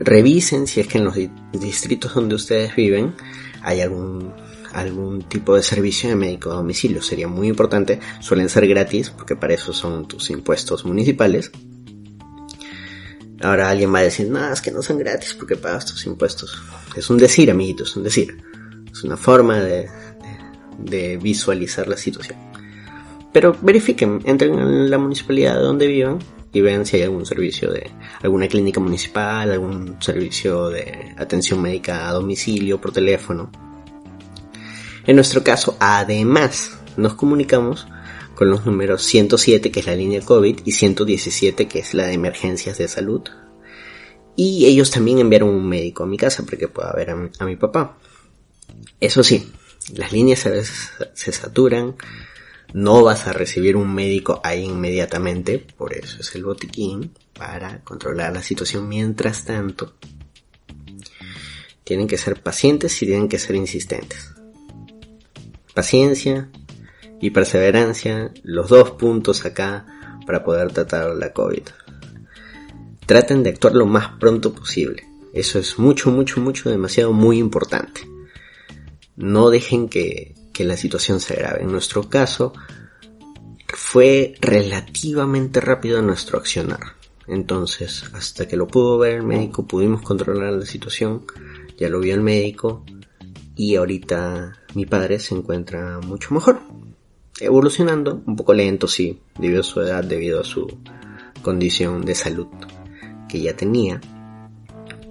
revisen 0.00 0.66
si 0.66 0.80
es 0.80 0.86
que 0.86 0.98
en 0.98 1.04
los 1.06 1.14
distritos 1.54 2.14
donde 2.14 2.34
ustedes 2.34 2.76
viven 2.76 3.14
hay 3.62 3.80
algún 3.80 4.34
algún 4.74 5.22
tipo 5.22 5.56
de 5.56 5.62
servicio 5.62 6.10
de 6.10 6.16
médico 6.16 6.50
a 6.50 6.56
domicilio. 6.56 7.00
Sería 7.00 7.26
muy 7.26 7.48
importante, 7.48 8.00
suelen 8.20 8.50
ser 8.50 8.68
gratis 8.68 9.08
porque 9.08 9.34
para 9.34 9.54
eso 9.54 9.72
son 9.72 10.06
tus 10.06 10.28
impuestos 10.28 10.84
municipales. 10.84 11.50
Ahora 13.42 13.70
alguien 13.70 13.92
va 13.92 14.00
a 14.00 14.02
decir, 14.02 14.28
no, 14.28 14.52
es 14.52 14.60
que 14.60 14.70
no 14.70 14.82
son 14.82 14.98
gratis 14.98 15.34
porque 15.34 15.56
pagas 15.56 15.86
tus 15.86 16.04
impuestos. 16.06 16.62
Es 16.94 17.08
un 17.08 17.16
decir, 17.16 17.50
amiguitos, 17.50 17.90
es 17.90 17.96
un 17.96 18.04
decir. 18.04 18.36
Es 18.92 19.02
una 19.04 19.16
forma 19.16 19.58
de, 19.58 19.88
visualizar 21.22 21.88
la 21.88 21.96
situación. 21.96 22.38
Pero 23.32 23.56
verifiquen, 23.62 24.20
entren 24.24 24.58
en 24.58 24.90
la 24.90 24.98
municipalidad 24.98 25.54
de 25.54 25.60
donde 25.60 25.86
vivan 25.86 26.18
y 26.52 26.60
vean 26.60 26.84
si 26.84 26.96
hay 26.96 27.02
algún 27.04 27.24
servicio 27.24 27.70
de 27.70 27.90
alguna 28.22 28.48
clínica 28.48 28.80
municipal, 28.80 29.50
algún 29.50 29.96
servicio 30.00 30.68
de 30.68 31.14
atención 31.16 31.62
médica 31.62 32.08
a 32.08 32.12
domicilio 32.12 32.80
por 32.80 32.92
teléfono. 32.92 33.50
En 35.06 35.16
nuestro 35.16 35.42
caso, 35.44 35.76
además, 35.80 36.78
nos 36.96 37.14
comunicamos 37.14 37.86
con 38.40 38.48
los 38.48 38.64
números 38.64 39.02
107, 39.02 39.70
que 39.70 39.80
es 39.80 39.86
la 39.86 39.94
línea 39.94 40.22
COVID, 40.22 40.60
y 40.64 40.72
117, 40.72 41.68
que 41.68 41.80
es 41.80 41.92
la 41.92 42.06
de 42.06 42.14
emergencias 42.14 42.78
de 42.78 42.88
salud. 42.88 43.20
Y 44.34 44.64
ellos 44.64 44.90
también 44.90 45.18
enviaron 45.18 45.50
un 45.50 45.68
médico 45.68 46.04
a 46.04 46.06
mi 46.06 46.16
casa 46.16 46.42
para 46.46 46.56
que 46.56 46.66
pueda 46.66 46.90
ver 46.94 47.10
a 47.10 47.44
mi, 47.44 47.56
papá. 47.56 47.98
Eso 48.98 49.22
sí, 49.22 49.52
las 49.92 50.12
líneas 50.12 50.46
a 50.46 50.50
veces 50.52 50.90
se 51.12 51.32
saturan, 51.32 51.96
no 52.72 53.02
vas 53.02 53.26
a 53.26 53.34
recibir 53.34 53.76
un 53.76 53.94
médico 53.94 54.40
ahí 54.42 54.64
inmediatamente, 54.64 55.58
por 55.58 55.92
eso 55.92 56.16
es 56.20 56.34
el 56.34 56.44
botiquín, 56.44 57.12
para 57.34 57.84
controlar 57.84 58.32
la 58.32 58.42
situación. 58.42 58.88
Mientras 58.88 59.44
tanto, 59.44 59.92
tienen 61.84 62.06
que 62.06 62.16
ser 62.16 62.42
pacientes 62.42 63.02
y 63.02 63.06
tienen 63.06 63.28
que 63.28 63.38
ser 63.38 63.54
insistentes. 63.54 64.30
Paciencia 65.74 66.48
y 67.20 67.30
perseverancia, 67.30 68.32
los 68.42 68.68
dos 68.68 68.92
puntos 68.92 69.44
acá 69.44 69.86
para 70.26 70.44
poder 70.44 70.72
tratar 70.72 71.14
la 71.16 71.32
COVID. 71.32 71.62
Traten 73.06 73.42
de 73.42 73.50
actuar 73.50 73.74
lo 73.74 73.86
más 73.86 74.18
pronto 74.18 74.52
posible. 74.52 75.06
Eso 75.32 75.58
es 75.58 75.78
mucho, 75.78 76.10
mucho, 76.10 76.40
mucho, 76.40 76.70
demasiado, 76.70 77.12
muy 77.12 77.38
importante. 77.38 78.02
No 79.16 79.50
dejen 79.50 79.88
que, 79.88 80.34
que 80.52 80.64
la 80.64 80.76
situación 80.76 81.20
se 81.20 81.34
agrave. 81.34 81.62
En 81.62 81.70
nuestro 81.70 82.08
caso, 82.08 82.52
fue 83.68 84.34
relativamente 84.40 85.60
rápido 85.60 86.02
nuestro 86.02 86.38
accionar. 86.38 86.80
Entonces, 87.26 88.04
hasta 88.12 88.48
que 88.48 88.56
lo 88.56 88.66
pudo 88.66 88.98
ver 88.98 89.16
el 89.16 89.22
médico, 89.22 89.66
pudimos 89.66 90.02
controlar 90.02 90.52
la 90.52 90.66
situación. 90.66 91.24
Ya 91.78 91.88
lo 91.88 92.00
vio 92.00 92.14
el 92.14 92.22
médico. 92.22 92.84
Y 93.54 93.76
ahorita 93.76 94.52
mi 94.74 94.86
padre 94.86 95.18
se 95.18 95.34
encuentra 95.34 96.00
mucho 96.00 96.34
mejor. 96.34 96.60
Evolucionando, 97.40 98.22
un 98.26 98.36
poco 98.36 98.52
lento, 98.52 98.86
sí, 98.86 99.18
debido 99.38 99.60
a 99.60 99.64
su 99.64 99.80
edad, 99.80 100.04
debido 100.04 100.40
a 100.40 100.44
su 100.44 100.78
condición 101.42 102.04
de 102.04 102.14
salud 102.14 102.48
que 103.28 103.40
ya 103.40 103.56
tenía. 103.56 104.00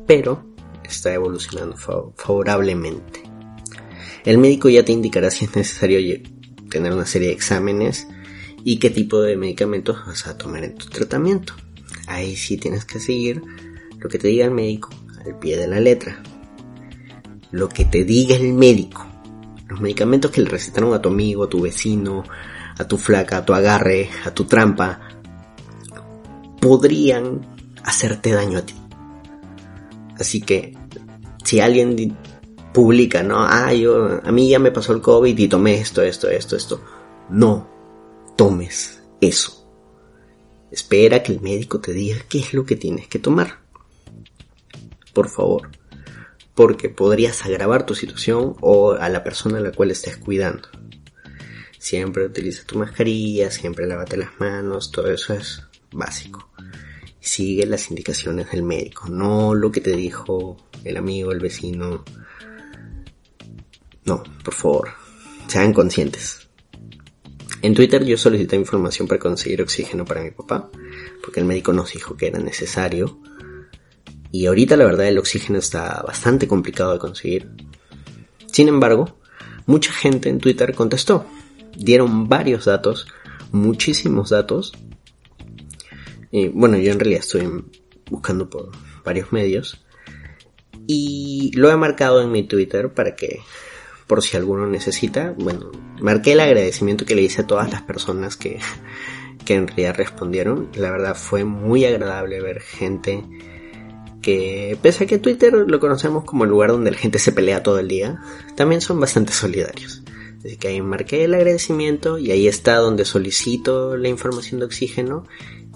Pero 0.05 0.45
está 0.83 1.13
evolucionando 1.13 1.75
favorablemente. 2.15 3.24
El 4.25 4.38
médico 4.38 4.69
ya 4.69 4.83
te 4.83 4.91
indicará 4.91 5.31
si 5.31 5.45
es 5.45 5.55
necesario 5.55 6.00
tener 6.69 6.93
una 6.93 7.05
serie 7.05 7.29
de 7.29 7.33
exámenes 7.33 8.07
y 8.63 8.77
qué 8.77 8.89
tipo 8.89 9.21
de 9.21 9.36
medicamentos 9.38 9.98
vas 10.05 10.27
a 10.27 10.38
tomar 10.38 10.63
en 10.63 10.75
tu 10.75 10.88
tratamiento. 10.88 11.53
Ahí 12.07 12.36
sí 12.36 12.57
tienes 12.57 12.86
que 12.86 13.00
seguir 13.00 13.41
lo 13.98 14.09
que 14.09 14.19
te 14.19 14.27
diga 14.27 14.45
el 14.45 14.51
médico 14.51 14.89
al 15.25 15.39
pie 15.39 15.57
de 15.57 15.67
la 15.67 15.79
letra. 15.79 16.21
Lo 17.51 17.69
que 17.69 17.86
te 17.86 18.03
diga 18.03 18.36
el 18.36 18.53
médico. 18.53 19.09
Los 19.69 19.79
medicamentos 19.79 20.31
que 20.31 20.41
le 20.41 20.49
recetaron 20.49 20.93
a 20.93 21.01
tu 21.01 21.09
amigo, 21.09 21.43
a 21.43 21.49
tu 21.49 21.61
vecino, 21.61 22.23
a 22.77 22.83
tu 22.85 22.97
flaca, 22.97 23.38
a 23.38 23.45
tu 23.45 23.53
agarre, 23.53 24.09
a 24.25 24.31
tu 24.31 24.45
trampa, 24.45 24.99
podrían 26.59 27.45
hacerte 27.83 28.31
daño 28.31 28.59
a 28.59 28.65
ti. 28.65 28.75
Así 30.17 30.41
que 30.41 30.75
si 31.43 31.59
alguien 31.59 32.17
publica, 32.73 33.23
¿no? 33.23 33.39
Ah, 33.39 33.73
yo, 33.73 34.19
a 34.23 34.31
mí 34.31 34.49
ya 34.49 34.59
me 34.59 34.71
pasó 34.71 34.93
el 34.93 35.01
COVID 35.01 35.38
y 35.38 35.47
tomé 35.47 35.75
esto, 35.79 36.01
esto, 36.01 36.29
esto, 36.29 36.55
esto. 36.55 36.81
No 37.29 37.69
tomes 38.35 39.01
eso. 39.21 39.67
Espera 40.71 41.23
que 41.23 41.31
el 41.31 41.41
médico 41.41 41.79
te 41.79 41.93
diga 41.93 42.17
qué 42.27 42.39
es 42.39 42.53
lo 42.53 42.65
que 42.65 42.75
tienes 42.75 43.07
que 43.07 43.19
tomar. 43.19 43.59
Por 45.13 45.29
favor. 45.29 45.69
Porque 46.60 46.89
podrías 46.89 47.46
agravar 47.46 47.86
tu 47.86 47.96
situación 47.96 48.58
o 48.60 48.92
a 48.92 49.08
la 49.08 49.24
persona 49.24 49.60
a 49.60 49.62
la 49.62 49.72
cual 49.72 49.92
estés 49.92 50.18
cuidando. 50.18 50.68
Siempre 51.78 52.25
utiliza 52.25 52.66
tu 52.66 52.78
mascarilla, 52.78 53.50
siempre 53.50 53.88
lávate 53.88 54.18
las 54.18 54.38
manos, 54.42 54.92
todo 54.92 55.10
eso 55.10 55.34
es 55.34 55.63
básico. 55.89 56.50
Sigue 57.22 57.66
las 57.66 57.89
indicaciones 57.89 58.51
del 58.51 58.63
médico, 58.63 59.08
no 59.08 59.56
lo 59.56 59.72
que 59.72 59.80
te 59.80 59.96
dijo 59.96 60.58
el 60.84 60.98
amigo, 60.98 61.32
el 61.32 61.39
vecino, 61.39 62.04
no, 64.04 64.22
por 64.44 64.54
favor, 64.54 64.89
sean 65.48 65.72
conscientes. 65.72 66.50
En 67.62 67.74
Twitter 67.74 68.04
yo 68.04 68.18
solicité 68.18 68.58
información 68.58 69.08
para 69.08 69.22
conseguir 69.22 69.62
oxígeno 69.62 70.04
para 70.04 70.24
mi 70.24 70.32
papá, 70.32 70.70
porque 71.24 71.39
el 71.39 71.46
médico 71.46 71.72
nos 71.72 71.94
dijo 71.94 72.18
que 72.18 72.28
era 72.28 72.39
necesario. 72.39 73.22
Y 74.31 74.45
ahorita 74.45 74.77
la 74.77 74.86
verdad 74.86 75.07
el 75.07 75.17
oxígeno 75.17 75.57
está 75.57 76.03
bastante 76.05 76.48
complicado 76.48 76.93
de 76.93 77.00
conseguir. 77.00 77.50
Sin 78.51 78.67
embargo, 78.67 79.17
mucha 79.65 79.91
gente 79.91 80.29
en 80.29 80.39
Twitter 80.39 80.74
contestó. 80.75 81.25
Dieron 81.75 82.27
varios 82.27 82.65
datos, 82.65 83.07
muchísimos 83.51 84.29
datos. 84.29 84.74
Y 86.31 86.50
bueno, 86.50 86.77
yo 86.77 86.91
en 86.91 87.00
realidad 87.00 87.21
estoy 87.21 87.63
buscando 88.09 88.50
por 88.50 88.71
varios 89.03 89.31
medios. 89.31 89.83
Y 90.86 91.51
lo 91.55 91.71
he 91.71 91.77
marcado 91.77 92.21
en 92.21 92.31
mi 92.31 92.43
Twitter 92.43 92.93
para 92.93 93.15
que 93.15 93.41
por 94.07 94.24
si 94.24 94.38
alguno 94.38 94.67
necesita. 94.67 95.36
Bueno, 95.38 95.71
marqué 96.01 96.33
el 96.33 96.39
agradecimiento 96.39 97.05
que 97.05 97.15
le 97.15 97.21
hice 97.21 97.41
a 97.41 97.48
todas 97.48 97.71
las 97.71 97.83
personas 97.83 98.36
que, 98.36 98.59
que 99.45 99.55
en 99.55 99.67
realidad 99.67 99.95
respondieron. 99.95 100.69
La 100.75 100.91
verdad 100.91 101.15
fue 101.15 101.43
muy 101.45 101.86
agradable 101.86 102.41
ver 102.41 102.59
gente 102.62 103.24
que, 104.21 104.77
pese 104.81 105.03
a 105.03 105.07
que 105.07 105.17
Twitter 105.17 105.53
lo 105.53 105.79
conocemos 105.79 106.23
como 106.23 106.43
el 106.43 106.49
lugar 106.49 106.71
donde 106.71 106.91
la 106.91 106.97
gente 106.97 107.19
se 107.19 107.31
pelea 107.31 107.63
todo 107.63 107.79
el 107.79 107.88
día, 107.88 108.21
también 108.55 108.81
son 108.81 108.99
bastante 108.99 109.33
solidarios. 109.33 110.03
Así 110.39 110.57
que 110.57 110.69
ahí 110.69 110.81
marqué 110.81 111.25
el 111.25 111.33
agradecimiento 111.33 112.17
y 112.17 112.31
ahí 112.31 112.47
está 112.47 112.75
donde 112.77 113.05
solicito 113.05 113.97
la 113.97 114.07
información 114.07 114.59
de 114.59 114.67
oxígeno 114.67 115.25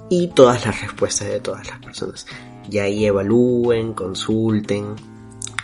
y 0.10 0.28
todas 0.30 0.66
las 0.66 0.82
respuestas 0.82 1.30
de 1.30 1.40
todas 1.40 1.68
las 1.68 1.80
personas. 1.80 2.26
Y 2.70 2.78
ahí 2.78 3.06
evalúen, 3.06 3.94
consulten, 3.94 4.96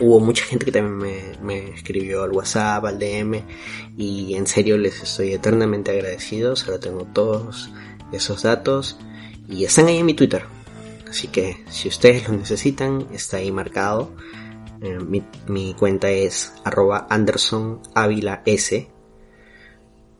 Hubo 0.01 0.21
mucha 0.21 0.45
gente 0.45 0.65
que 0.65 0.71
también 0.71 1.35
me, 1.43 1.69
escribió 1.71 2.23
al 2.23 2.31
WhatsApp, 2.31 2.85
al 2.85 2.97
DM, 2.97 3.43
y 3.97 4.33
en 4.33 4.47
serio 4.47 4.77
les 4.77 5.03
estoy 5.03 5.33
eternamente 5.33 5.91
agradecido. 5.91 6.53
Ahora 6.65 6.79
tengo 6.79 7.03
todos 7.03 7.69
esos 8.13 8.43
datos 8.43 8.97
y 9.49 9.65
están 9.65 9.87
ahí 9.87 9.97
en 9.97 10.05
mi 10.05 10.13
Twitter. 10.13 10.45
Así 11.09 11.27
que 11.27 11.63
si 11.69 11.87
ustedes 11.87 12.27
lo 12.27 12.35
necesitan, 12.35 13.07
está 13.11 13.37
ahí 13.37 13.51
marcado. 13.51 14.15
Eh, 14.81 14.99
mi, 15.47 15.73
cuenta 15.73 16.09
es 16.09 16.53
arroba 16.63 17.07
Anderson 17.09 17.81
S. 18.45 18.89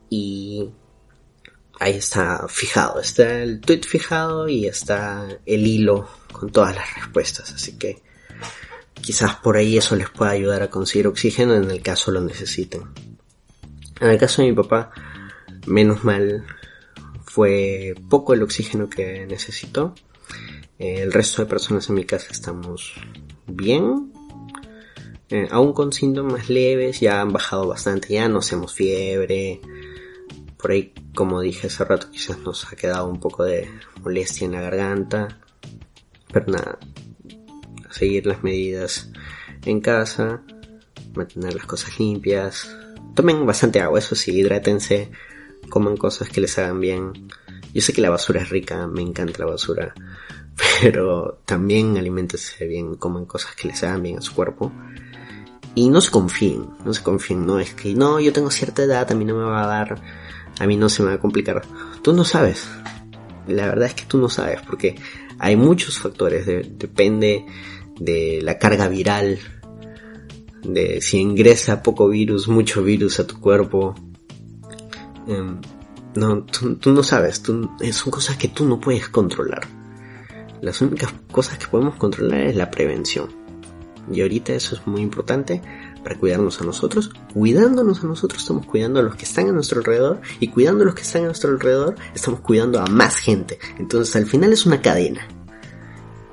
Y 0.08 0.70
ahí 1.78 1.94
está 1.96 2.46
fijado. 2.48 3.00
Está 3.00 3.42
el 3.42 3.60
tweet 3.60 3.82
fijado 3.82 4.48
y 4.48 4.66
está 4.66 5.28
el 5.46 5.66
hilo 5.66 6.08
con 6.32 6.50
todas 6.50 6.74
las 6.74 6.94
respuestas. 6.94 7.52
Así 7.52 7.78
que 7.78 8.02
Quizás 9.00 9.36
por 9.36 9.56
ahí 9.56 9.78
eso 9.78 9.96
les 9.96 10.10
pueda 10.10 10.30
ayudar 10.30 10.62
a 10.62 10.70
conseguir 10.70 11.06
oxígeno 11.06 11.54
en 11.54 11.70
el 11.70 11.82
caso 11.82 12.10
lo 12.10 12.20
necesiten. 12.20 12.82
En 14.00 14.10
el 14.10 14.18
caso 14.18 14.42
de 14.42 14.48
mi 14.48 14.54
papá, 14.54 14.90
menos 15.66 16.04
mal, 16.04 16.44
fue 17.24 17.94
poco 18.08 18.34
el 18.34 18.42
oxígeno 18.42 18.88
que 18.90 19.26
necesitó. 19.26 19.94
El 20.80 21.12
resto 21.12 21.42
de 21.42 21.48
personas 21.48 21.90
en 21.90 21.94
mi 21.94 22.04
casa 22.06 22.28
estamos 22.30 22.94
bien. 23.46 24.14
Eh, 25.28 25.46
aún 25.50 25.74
con 25.74 25.92
síntomas 25.92 26.48
leves, 26.48 27.00
ya 27.00 27.20
han 27.20 27.34
bajado 27.34 27.68
bastante, 27.68 28.14
ya 28.14 28.30
no 28.30 28.38
hacemos 28.38 28.72
fiebre. 28.72 29.60
Por 30.56 30.70
ahí, 30.70 30.94
como 31.14 31.42
dije 31.42 31.66
hace 31.66 31.84
rato, 31.84 32.10
quizás 32.10 32.38
nos 32.38 32.72
ha 32.72 32.76
quedado 32.76 33.10
un 33.10 33.20
poco 33.20 33.44
de 33.44 33.68
molestia 34.02 34.46
en 34.46 34.52
la 34.52 34.62
garganta. 34.62 35.38
Pero 36.32 36.46
nada, 36.46 36.78
seguir 37.90 38.24
las 38.24 38.42
medidas 38.42 39.12
en 39.66 39.82
casa, 39.82 40.42
mantener 41.14 41.56
las 41.56 41.66
cosas 41.66 42.00
limpias. 42.00 42.74
Tomen 43.14 43.44
bastante 43.44 43.82
agua, 43.82 43.98
eso 43.98 44.14
sí, 44.14 44.30
hidrátense, 44.30 45.10
coman 45.68 45.98
cosas 45.98 46.30
que 46.30 46.40
les 46.40 46.58
hagan 46.58 46.80
bien. 46.80 47.28
Yo 47.74 47.82
sé 47.82 47.92
que 47.92 48.00
la 48.00 48.08
basura 48.08 48.40
es 48.40 48.48
rica, 48.48 48.86
me 48.86 49.02
encanta 49.02 49.40
la 49.40 49.50
basura, 49.50 49.94
pero 50.80 51.40
también 51.44 51.96
alimentense 51.96 52.66
bien, 52.66 52.96
coman 52.96 53.26
cosas 53.26 53.54
que 53.54 53.68
les 53.68 53.82
hagan 53.82 54.02
bien 54.02 54.18
a 54.18 54.22
su 54.22 54.34
cuerpo. 54.34 54.72
Y 55.74 55.88
no 55.88 56.00
se 56.00 56.10
confíen, 56.10 56.66
no 56.84 56.92
se 56.92 57.02
confíen, 57.02 57.46
no 57.46 57.60
es 57.60 57.74
que 57.74 57.94
no, 57.94 58.18
yo 58.18 58.32
tengo 58.32 58.50
cierta 58.50 58.82
edad, 58.82 59.10
a 59.10 59.14
mí 59.14 59.24
no 59.24 59.36
me 59.36 59.44
va 59.44 59.62
a 59.62 59.66
dar, 59.66 60.02
a 60.58 60.66
mí 60.66 60.76
no 60.76 60.88
se 60.88 61.02
me 61.02 61.10
va 61.10 61.14
a 61.14 61.20
complicar. 61.20 61.62
Tú 62.02 62.12
no 62.12 62.24
sabes. 62.24 62.68
La 63.46 63.66
verdad 63.66 63.88
es 63.88 63.94
que 63.94 64.04
tú 64.04 64.18
no 64.18 64.28
sabes, 64.28 64.60
porque 64.62 64.96
hay 65.38 65.56
muchos 65.56 65.98
factores, 65.98 66.46
depende 66.46 67.46
de 67.98 68.40
la 68.42 68.58
carga 68.58 68.88
viral, 68.88 69.38
de 70.62 71.00
si 71.00 71.18
ingresa 71.18 71.82
poco 71.82 72.08
virus, 72.08 72.48
mucho 72.48 72.82
virus 72.82 73.20
a 73.20 73.26
tu 73.26 73.40
cuerpo. 73.40 73.94
Em, 75.26 75.60
no, 76.14 76.44
tú, 76.44 76.92
no 76.92 77.02
sabes, 77.02 77.42
son 77.42 78.10
cosas 78.10 78.36
que 78.36 78.48
tú 78.48 78.66
no 78.66 78.80
puedes 78.80 79.08
controlar. 79.08 79.79
Las 80.60 80.80
únicas 80.80 81.12
cosas 81.32 81.58
que 81.58 81.66
podemos 81.66 81.96
controlar 81.96 82.40
es 82.40 82.56
la 82.56 82.70
prevención. 82.70 83.28
Y 84.12 84.22
ahorita 84.22 84.52
eso 84.52 84.74
es 84.74 84.86
muy 84.86 85.00
importante 85.00 85.62
para 86.02 86.18
cuidarnos 86.18 86.60
a 86.60 86.64
nosotros. 86.64 87.10
Cuidándonos 87.32 88.02
a 88.02 88.06
nosotros 88.06 88.42
estamos 88.42 88.66
cuidando 88.66 89.00
a 89.00 89.02
los 89.02 89.16
que 89.16 89.24
están 89.24 89.48
a 89.48 89.52
nuestro 89.52 89.78
alrededor 89.78 90.20
y 90.38 90.48
cuidando 90.48 90.82
a 90.82 90.86
los 90.86 90.94
que 90.94 91.02
están 91.02 91.22
a 91.22 91.26
nuestro 91.26 91.50
alrededor 91.50 91.96
estamos 92.14 92.40
cuidando 92.40 92.80
a 92.80 92.86
más 92.86 93.16
gente. 93.16 93.58
Entonces 93.78 94.14
al 94.16 94.26
final 94.26 94.52
es 94.52 94.66
una 94.66 94.82
cadena. 94.82 95.26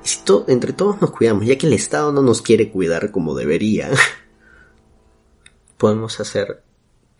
Y 0.04 0.08
si 0.08 0.20
entre 0.48 0.72
todos 0.72 1.00
nos 1.00 1.10
cuidamos, 1.10 1.46
ya 1.46 1.56
que 1.56 1.66
el 1.66 1.72
Estado 1.72 2.12
no 2.12 2.22
nos 2.22 2.42
quiere 2.42 2.70
cuidar 2.70 3.10
como 3.10 3.34
debería, 3.34 3.90
podemos 5.78 6.20
hacer 6.20 6.62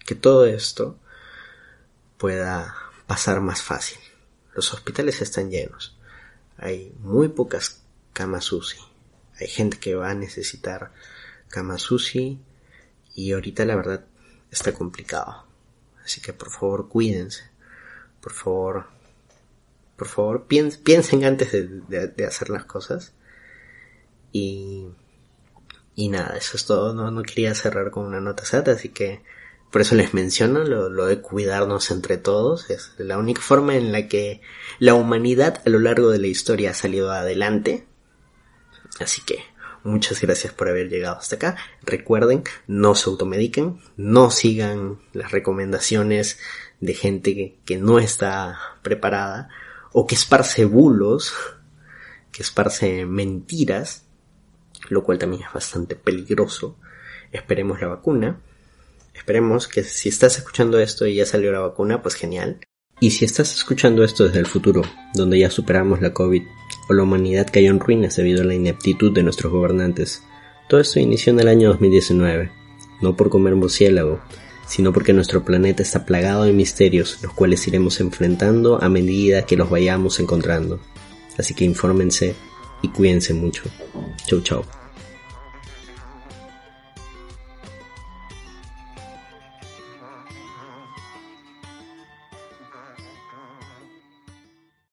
que 0.05 0.15
todo 0.15 0.47
esto 0.47 0.99
pueda 2.17 2.75
pasar 3.07 3.41
más 3.41 3.63
fácil. 3.63 3.99
Los 4.55 4.73
hospitales 4.75 5.21
están 5.23 5.51
llenos. 5.51 5.98
Hay 6.59 6.93
muy 7.01 7.29
pocas 7.29 7.83
camas 8.13 8.53
UCI. 8.53 8.79
Hay 9.41 9.47
gente 9.47 9.79
que 9.79 9.95
va 9.95 10.11
a 10.11 10.15
necesitar 10.15 10.93
Kamasushi 11.49 12.41
y 13.15 13.33
ahorita 13.33 13.65
la 13.65 13.77
verdad 13.77 14.05
está 14.51 14.73
complicado. 14.75 15.45
Así 16.05 16.21
que 16.21 16.33
por 16.33 16.51
favor 16.51 16.89
cuídense. 16.89 17.45
Por 18.21 18.33
favor, 18.33 18.87
por 19.97 20.09
favor 20.09 20.47
piensen 20.47 21.25
antes 21.25 21.53
de, 21.53 22.27
hacer 22.27 22.51
las 22.51 22.65
cosas. 22.65 23.13
Y, 24.33 24.89
y 25.95 26.09
nada, 26.09 26.37
eso 26.37 26.57
es 26.57 26.67
todo. 26.67 26.93
No, 26.93 27.11
no 27.13 27.23
quería 27.23 27.55
cerrar 27.55 27.91
con 27.93 28.05
una 28.05 28.21
nota 28.21 28.45
sata, 28.45 28.73
así 28.73 28.89
que 28.89 29.23
por 29.71 29.83
eso 29.83 29.95
les 29.95 30.15
menciono 30.15 30.65
lo, 30.65 31.07
de 31.07 31.21
cuidarnos 31.21 31.91
entre 31.91 32.17
todos. 32.17 32.71
Es 32.71 32.93
la 32.99 33.19
única 33.19 33.43
forma 33.43 33.77
en 33.77 33.93
la 33.93 34.09
que 34.09 34.41
la 34.79 34.95
humanidad 34.95 35.63
a 35.67 35.71
lo 35.71 35.79
largo 35.79 36.11
de 36.11 36.19
la 36.19 36.27
historia 36.27 36.71
ha 36.71 36.75
salido 36.75 37.13
adelante. 37.13 37.87
Así 39.01 39.23
que 39.23 39.45
Muchas 39.85 40.21
gracias 40.21 40.53
por 40.53 40.69
haber 40.69 40.89
llegado 40.89 41.17
hasta 41.17 41.37
acá. 41.37 41.57
Recuerden, 41.83 42.43
no 42.67 42.95
se 42.95 43.09
automediquen, 43.09 43.81
no 43.97 44.31
sigan 44.31 44.99
las 45.13 45.31
recomendaciones 45.31 46.39
de 46.81 46.95
gente 46.95 47.57
que, 47.65 47.79
no 47.79 47.99
está 47.99 48.59
preparada 48.83 49.49
o 49.93 50.07
que 50.07 50.15
esparce 50.15 50.65
bulos, 50.65 51.33
que 52.33 52.43
esparce 52.43 53.07
mentiras, 53.07 54.05
lo 54.89 55.05
cual 55.05 55.19
también 55.19 55.45
es 55.45 55.53
bastante 55.53 55.95
peligroso. 55.95 56.77
Esperemos 57.33 57.81
la 57.81 57.89
vacuna. 57.89 58.41
Esperemos 59.19 59.67
que 59.67 59.83
si 59.83 60.09
estás 60.09 60.39
escuchando 60.39 60.79
esto 60.79 61.05
y 61.05 61.17
ya 61.17 61.27
salió 61.27 61.51
la 61.51 61.59
vacuna, 61.59 62.01
pues 62.01 62.15
genial. 62.15 62.61
Y 63.01 63.11
si 63.11 63.25
estás 63.25 63.53
escuchando 63.53 64.05
esto 64.05 64.25
desde 64.25 64.39
el 64.39 64.47
futuro, 64.47 64.83
donde 65.13 65.41
ya 65.41 65.51
superamos 65.51 66.01
la 66.01 66.13
COVID 66.13 66.43
o 66.89 66.95
la 66.95 67.03
humanidad 67.03 67.49
cayó 67.53 67.71
en 67.71 67.81
ruinas 67.81 68.15
debido 68.17 68.43
a 68.43 68.45
la 68.45 68.55
ineptitud 68.55 69.13
de 69.13 69.25
nuestros 69.25 69.53
gobernantes, 69.53 70.23
todo 70.69 70.81
esto 70.81 71.01
inició 71.01 71.33
en 71.33 71.41
el 71.41 71.49
año 71.49 71.69
2019, 71.71 72.51
no 73.03 73.17
por 73.17 73.29
comer 73.29 73.57
murciélago, 73.57 74.21
sino 74.69 74.93
porque 74.93 75.13
nuestro 75.13 75.45
planeta 75.45 75.83
está 75.83 76.07
plagado 76.07 76.45
de 76.45 76.53
misterios, 76.53 77.19
los 77.21 77.33
cuales 77.33 77.67
iremos 77.67 78.01
enfrentando 78.01 78.83
a 78.83 78.89
medida 78.89 79.47
que 79.47 79.57
los 79.57 79.69
vayamos 79.69 80.21
encontrando. 80.21 80.79
Así 81.37 81.55
que 81.55 81.65
infórmense 81.65 82.37
y 82.83 82.89
cuídense 82.89 83.35
mucho. 83.35 83.65
Chau 84.27 84.41
chau. 84.43 84.65